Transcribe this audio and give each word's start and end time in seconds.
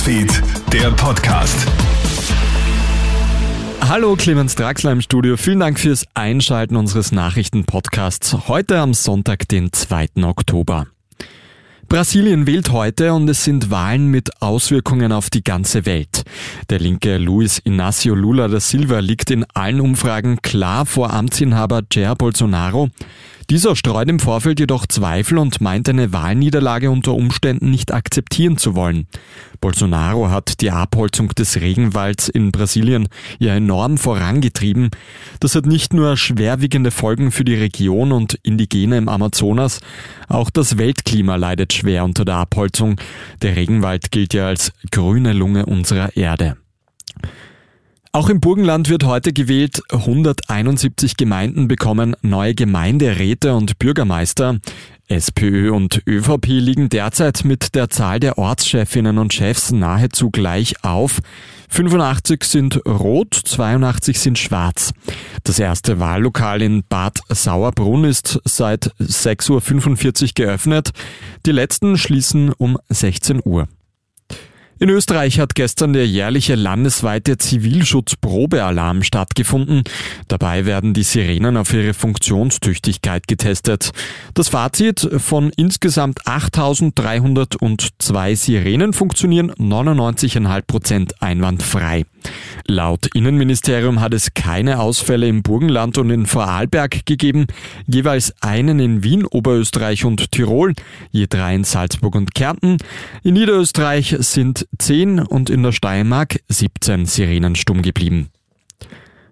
Newsfeed, 0.00 0.42
der 0.72 0.90
Podcast. 0.92 1.66
Hallo 3.82 4.16
Clemens 4.16 4.54
Draxler 4.54 4.92
im 4.92 5.02
Studio. 5.02 5.36
Vielen 5.36 5.60
Dank 5.60 5.78
fürs 5.78 6.06
Einschalten 6.14 6.76
unseres 6.76 7.12
Nachrichtenpodcasts 7.12 8.48
heute 8.48 8.78
am 8.78 8.94
Sonntag, 8.94 9.46
den 9.48 9.74
2. 9.74 10.22
Oktober. 10.22 10.86
Brasilien 11.90 12.46
wählt 12.46 12.72
heute 12.72 13.12
und 13.12 13.28
es 13.28 13.44
sind 13.44 13.70
Wahlen 13.70 14.06
mit 14.06 14.40
Auswirkungen 14.40 15.12
auf 15.12 15.28
die 15.28 15.44
ganze 15.44 15.84
Welt. 15.84 16.22
Der 16.70 16.78
linke 16.78 17.18
Luis 17.18 17.60
Inácio 17.60 18.14
Lula 18.14 18.48
da 18.48 18.58
Silva 18.58 19.00
liegt 19.00 19.30
in 19.30 19.44
allen 19.52 19.82
Umfragen 19.82 20.40
klar 20.40 20.86
vor 20.86 21.12
Amtsinhaber 21.12 21.82
Jair 21.92 22.14
Bolsonaro. 22.14 22.88
Dieser 23.50 23.74
streut 23.74 24.08
im 24.08 24.20
Vorfeld 24.20 24.60
jedoch 24.60 24.86
Zweifel 24.86 25.36
und 25.36 25.60
meint 25.60 25.88
eine 25.88 26.12
Wahlniederlage 26.12 26.88
unter 26.88 27.14
Umständen 27.14 27.68
nicht 27.68 27.92
akzeptieren 27.92 28.58
zu 28.58 28.76
wollen. 28.76 29.08
Bolsonaro 29.60 30.30
hat 30.30 30.60
die 30.60 30.70
Abholzung 30.70 31.30
des 31.30 31.60
Regenwalds 31.60 32.28
in 32.28 32.52
Brasilien 32.52 33.08
ja 33.40 33.56
enorm 33.56 33.98
vorangetrieben. 33.98 34.90
Das 35.40 35.56
hat 35.56 35.66
nicht 35.66 35.92
nur 35.92 36.16
schwerwiegende 36.16 36.92
Folgen 36.92 37.32
für 37.32 37.44
die 37.44 37.56
Region 37.56 38.12
und 38.12 38.38
Indigene 38.44 38.98
im 38.98 39.08
Amazonas, 39.08 39.80
auch 40.28 40.50
das 40.50 40.78
Weltklima 40.78 41.34
leidet 41.34 41.72
schwer 41.72 42.04
unter 42.04 42.24
der 42.24 42.36
Abholzung. 42.36 43.00
Der 43.42 43.56
Regenwald 43.56 44.12
gilt 44.12 44.32
ja 44.32 44.46
als 44.46 44.70
grüne 44.92 45.32
Lunge 45.32 45.66
unserer 45.66 46.16
Erde. 46.16 46.56
Auch 48.12 48.28
im 48.28 48.40
Burgenland 48.40 48.88
wird 48.88 49.04
heute 49.04 49.32
gewählt. 49.32 49.82
171 49.90 51.16
Gemeinden 51.16 51.68
bekommen 51.68 52.16
neue 52.22 52.56
Gemeinderäte 52.56 53.54
und 53.54 53.78
Bürgermeister. 53.78 54.58
SPÖ 55.06 55.70
und 55.70 56.02
ÖVP 56.08 56.46
liegen 56.46 56.88
derzeit 56.88 57.44
mit 57.44 57.76
der 57.76 57.88
Zahl 57.88 58.18
der 58.18 58.36
Ortschefinnen 58.36 59.16
und 59.18 59.32
Chefs 59.32 59.70
nahezu 59.70 60.30
gleich 60.30 60.82
auf. 60.82 61.20
85 61.68 62.42
sind 62.42 62.84
rot, 62.84 63.32
82 63.32 64.18
sind 64.18 64.38
schwarz. 64.40 64.92
Das 65.44 65.60
erste 65.60 66.00
Wahllokal 66.00 66.62
in 66.62 66.82
Bad 66.88 67.20
Sauerbrunn 67.28 68.02
ist 68.02 68.40
seit 68.44 68.92
6.45 68.98 70.22
Uhr 70.22 70.28
geöffnet. 70.34 70.90
Die 71.46 71.52
letzten 71.52 71.96
schließen 71.96 72.52
um 72.52 72.76
16 72.88 73.40
Uhr. 73.44 73.68
In 74.82 74.88
Österreich 74.88 75.38
hat 75.38 75.54
gestern 75.54 75.92
der 75.92 76.06
jährliche 76.06 76.54
landesweite 76.54 77.36
Zivilschutzprobealarm 77.36 79.02
stattgefunden. 79.02 79.84
Dabei 80.26 80.64
werden 80.64 80.94
die 80.94 81.02
Sirenen 81.02 81.58
auf 81.58 81.74
ihre 81.74 81.92
Funktionstüchtigkeit 81.92 83.28
getestet. 83.28 83.90
Das 84.32 84.48
Fazit 84.48 85.06
von 85.18 85.52
insgesamt 85.54 86.22
8.302 86.22 88.36
Sirenen 88.36 88.94
funktionieren 88.94 89.52
99,5 89.52 90.62
Prozent 90.62 91.20
einwandfrei. 91.20 92.06
Laut 92.70 93.08
Innenministerium 93.14 94.00
hat 94.00 94.14
es 94.14 94.32
keine 94.32 94.78
Ausfälle 94.78 95.26
im 95.26 95.42
Burgenland 95.42 95.98
und 95.98 96.08
in 96.08 96.24
Vorarlberg 96.24 97.04
gegeben, 97.04 97.48
jeweils 97.88 98.32
einen 98.42 98.78
in 98.78 99.02
Wien, 99.02 99.26
Oberösterreich 99.26 100.04
und 100.04 100.30
Tirol, 100.30 100.74
je 101.10 101.26
drei 101.28 101.56
in 101.56 101.64
Salzburg 101.64 102.14
und 102.14 102.32
Kärnten. 102.32 102.76
In 103.24 103.34
Niederösterreich 103.34 104.14
sind 104.20 104.68
10 104.78 105.18
und 105.18 105.50
in 105.50 105.64
der 105.64 105.72
Steiermark 105.72 106.38
17 106.48 107.06
Sirenen 107.06 107.56
stumm 107.56 107.82
geblieben. 107.82 108.30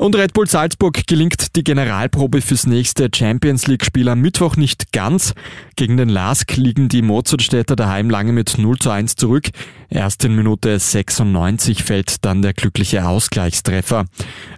Und 0.00 0.16
Red 0.16 0.32
Bull 0.32 0.48
Salzburg 0.48 1.06
gelingt 1.06 1.56
die 1.56 1.62
Generalprobe 1.62 2.40
fürs 2.40 2.66
nächste 2.66 3.10
Champions 3.14 3.66
League-Spiel 3.66 4.08
am 4.08 4.22
Mittwoch 4.22 4.56
nicht 4.56 4.94
ganz. 4.94 5.34
Gegen 5.76 5.98
den 5.98 6.08
Lask 6.08 6.56
liegen 6.56 6.88
die 6.88 7.02
Mozartstädter 7.02 7.76
daheim 7.76 8.08
lange 8.08 8.32
mit 8.32 8.56
0 8.56 8.78
zu 8.78 8.88
1 8.88 9.16
zurück. 9.16 9.50
Erst 9.90 10.24
in 10.24 10.34
Minute 10.34 10.78
96 10.78 11.84
fällt 11.84 12.24
dann 12.24 12.40
der 12.40 12.54
glückliche 12.54 13.06
Ausgleichstreffer. 13.06 14.06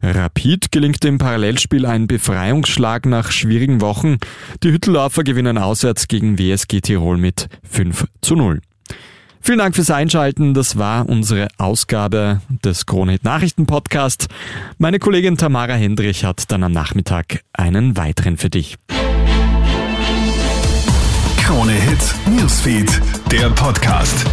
Rapid 0.01 0.71
gelingt 0.71 1.05
im 1.05 1.19
Parallelspiel 1.19 1.87
ein 1.87 2.07
Befreiungsschlag 2.07 3.05
nach 3.07 3.33
schwierigen 3.33 3.81
Wochen. 3.81 4.19
Die 4.63 4.71
Hütteldorfer 4.71 5.25
gewinnen 5.25 5.59
auswärts 5.59 6.07
gegen 6.07 6.39
WSG 6.39 6.83
Tirol 6.83 7.19
mit 7.19 7.49
5 7.69 8.07
zu 8.21 8.37
0. 8.37 8.61
Vielen 9.45 9.59
Dank 9.59 9.75
fürs 9.75 9.91
Einschalten. 9.91 10.55
Das 10.55 10.79
war 10.79 11.09
unsere 11.09 11.49
Ausgabe 11.59 12.41
des 12.65 12.87
Kronhit 12.87 13.25
Nachrichten 13.25 13.67
Podcast. 13.67 14.29
Meine 14.79 15.01
Kollegin 15.01 15.37
Tamara 15.37 15.75
Hendrich 15.75 16.25
hat 16.25 16.51
dann 16.53 16.63
am 16.63 16.71
Nachmittag 16.71 17.43
einen 17.53 17.97
weiteren 17.97 18.37
für 18.37 18.51
dich. 18.51 18.77
Krone 21.39 21.73
Hit 21.73 22.15
Newsfeed, 22.39 23.01
der 23.33 23.51
Podcast. 23.51 24.25